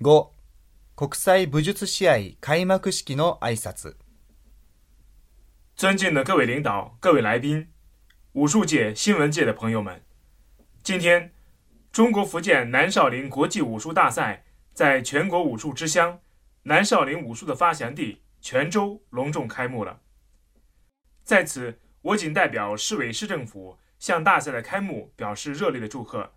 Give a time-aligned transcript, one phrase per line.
[0.00, 0.30] 5、
[0.94, 3.96] 国際武術試合開幕式の挨拶。
[5.74, 7.72] 尊敬的各位领导、各位来宾、
[8.34, 10.04] 武术界、新闻界的朋友们，
[10.84, 11.34] 今天，
[11.90, 16.20] 中国福建南少林国际武术大赛在全国武术之乡
[16.62, 20.00] 南少林武术的发祥地泉州隆重开幕了。
[21.24, 26.34] 在此，我谨代表市委市政府向大赛的开幕表示热烈的祝贺，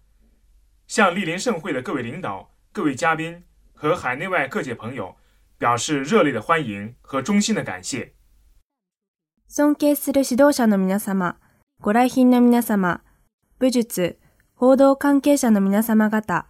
[0.87, 3.43] 向莅临盛会的各位领导、各位嘉宾
[3.81, 5.15] 和海内外各界朋友
[5.57, 8.13] 表示热烈的欢迎和衷心的感谢。
[9.47, 11.37] 尊敬する指導者の皆様、
[11.81, 13.01] ご来賓の皆様、
[13.57, 14.19] 武術、
[14.53, 16.45] 報道関係者の皆様方、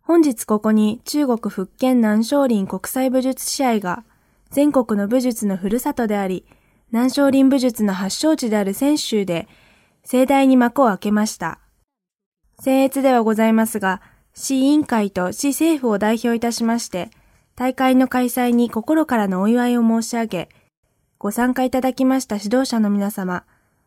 [0.00, 4.06] 本日ここに中国福建南少林国際武術試合が
[4.48, 6.46] 全国の武術のふるさとであり、
[6.92, 9.48] 南少林武術の発祥地である泉州で
[10.02, 11.58] 盛大に幕を開けました。
[12.58, 14.00] 僭越ではございますが、
[14.34, 17.10] 市委員会と市政府を代表いたしまして、
[17.54, 20.48] 大会の開催に心からのお祝いを申し上げ、
[21.18, 23.44] ご参加いただきました指導者の皆様、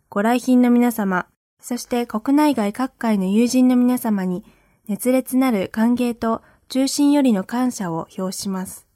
[0.09, 1.27] ご来賓の皆様、
[1.59, 4.45] そして国内外各界の友人の皆様に
[4.87, 8.87] 熱烈なる歓迎と中心よりの感謝を表します。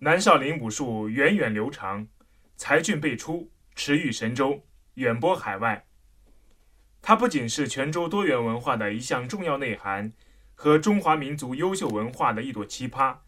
[0.00, 2.06] 南少林武术源远流长，
[2.56, 4.62] 才俊辈出，驰誉神州，
[4.94, 5.84] 远播海外。
[7.02, 10.12] 它不仅是泉州多元文化的一项重要内涵
[10.54, 13.18] 和中华民族优秀文化的一朵奇葩。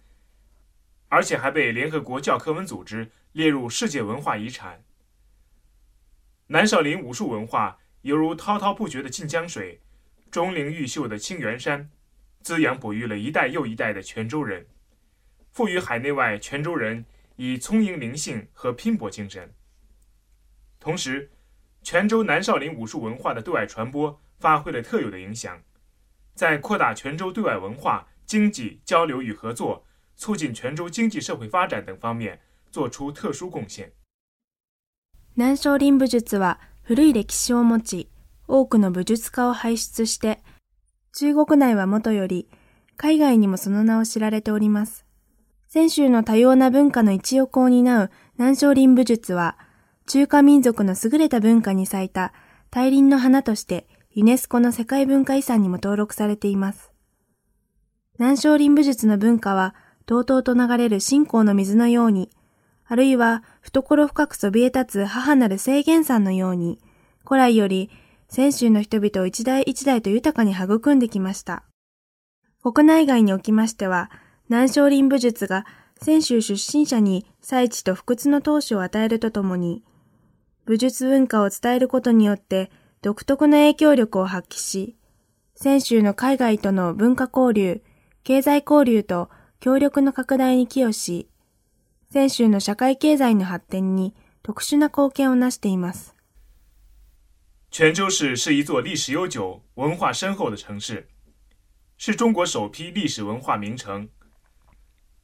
[1.08, 4.82] 而且还被联合国教科文组织列入世界文化遗产。
[6.46, 9.82] 南少林武术文化犹如滔滔不绝的晋江水，
[10.30, 11.90] 钟灵毓秀的清源山，
[12.40, 14.66] 滋养哺育了一代又一代的泉州人，
[15.50, 17.04] 赋予海内外泉州人
[17.36, 19.52] 以聪颖灵性和拼搏精神。
[20.80, 21.30] 同时，
[21.83, 25.61] 泉州南少林武术文化的对外传播发挥了特有的影响，
[26.33, 29.83] 在扩大泉州对外文化、经济交流与合作。
[30.19, 32.39] 促进泉州经济社会发展等方面
[32.71, 33.91] 做出特殊贡献。
[35.35, 38.09] 南少林武術は古い歴史を持ち、
[38.47, 40.39] 多くの武術家を輩出して、
[41.13, 42.49] 中国内はもとより、
[42.95, 45.05] 海外にもその名を知られております。
[45.69, 49.59] 泉州の多様な文化の一翼を担う南少林武術は、
[50.06, 52.32] 中華民族の優れた文化に咲いた
[52.70, 56.92] 大輪の花としてユネスコの世界文化遺産にも登録されています。
[58.18, 59.74] 南少林武術の文化は
[60.04, 62.30] とうとうと流れる信仰の水のように、
[62.86, 66.78] あるいは懐深くそびえ立つ母なる聖元山のように、
[67.24, 67.90] 古来より
[68.30, 71.62] 泉州の人々を一代一代と豊かに育んできました。
[72.62, 74.10] 国内外におきましては、
[74.48, 75.64] 南少林武術が
[76.00, 79.82] 泉州出身者に祭地と不屈の投資を与えるとともに、
[80.64, 82.70] 武術文化を伝えることによって
[83.02, 84.96] 独特の影響力を発揮し、
[85.56, 87.82] 泉州の海外との文化交流、
[88.24, 89.28] 経済交流と
[89.60, 91.28] 協力の拡大に寄与し、
[92.10, 96.14] 泉州の社会経済の発展に特殊な貢献をなしています。
[97.70, 101.08] 泉州市是一座历史悠久、文化深厚的城市，
[101.96, 104.08] 是中国首批历史文化名城。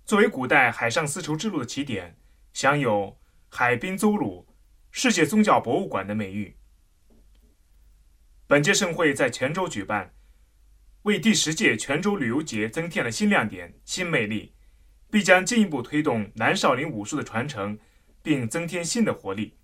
[0.07, 2.17] 作为古代海上丝绸之路的起点，
[2.55, 3.17] 享有
[3.51, 4.47] “海滨邹鲁”、
[5.01, 6.57] “世界宗教博物馆”的美誉。
[8.49, 10.13] 本届盛会在泉州举办。
[11.03, 14.55] 为第十届泉州旅游节增添了新亮点、新魅力，
[15.09, 17.79] 必将进一步推动南少林武术的传承，
[18.25, 19.57] 并增添新的活力。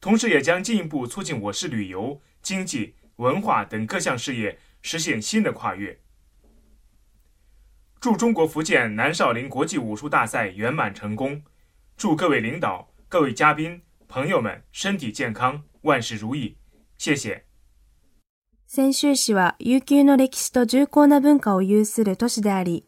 [0.00, 5.98] 同时，也将进一步促进我市旅游、经济、文化等各项事业实现新的跨越。
[7.98, 11.42] 祝中国福建南少林国际武术大赛圆满成功！
[11.96, 13.82] 祝各位领导、各位嘉宾、
[14.14, 16.58] 朋友们身体健康，万事如意！
[16.98, 17.46] 谢谢。
[18.68, 22.86] 泉州市は悠久の歴史と重厚な文化を有する都市であり、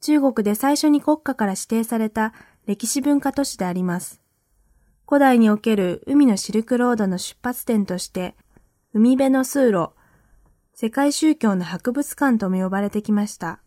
[0.00, 2.34] 中国で最初に国家から指定された
[2.66, 4.20] 歴史文化都市であります。
[5.06, 8.34] 古代における海のシルクロードの出発点として、
[8.92, 9.90] 海辺の通路、
[10.74, 13.60] 世界宗教の博物館とも呼ばれてきました。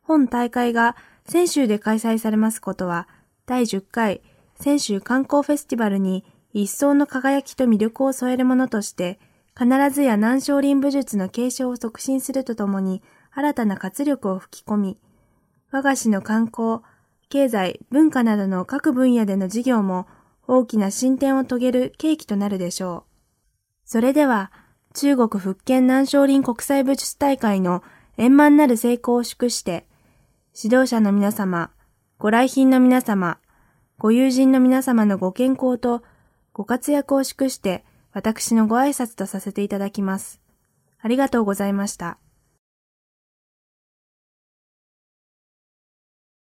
[0.00, 0.96] 本大会が
[1.28, 3.06] 泉州で開催されますことは、
[3.44, 4.22] 第10回
[4.58, 6.24] 泉州観光フェスティバルに
[6.60, 9.20] 一層の輝きと魅力を添えるものとして、
[9.56, 13.00] 必ずや南少林武術の継承を促進するとともに、
[13.30, 14.98] 新たな活力を吹き込み、
[15.70, 16.80] 我が市の観光、
[17.28, 20.08] 経済、文化などの各分野での事業も
[20.48, 23.28] 大きな進展を遂げる契機となるでしょう。
[23.84, 24.50] それでは、
[24.94, 27.84] 中国福建南少林国際武術大会の
[28.16, 29.86] 円満なる成功を祝して、
[30.60, 31.70] 指導者の皆様、
[32.18, 33.38] ご来賓の皆様、
[33.96, 36.02] ご友人の皆様のご健康と
[36.58, 40.40] ご活躍を祝して、私のご挨拶とさせていただきます。
[41.00, 42.18] ありがとうございました。